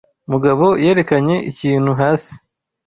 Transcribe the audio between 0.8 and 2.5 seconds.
yerekanye ikintu hasi.